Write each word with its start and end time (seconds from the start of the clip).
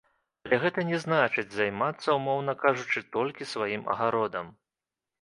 Але 0.45 0.57
гэта 0.63 0.85
не 0.91 0.97
значыць, 1.03 1.51
займацца, 1.57 2.09
умоўна 2.19 2.57
кажучы, 2.65 3.07
толькі 3.19 3.51
сваім 3.55 3.89
агародам. 3.95 4.55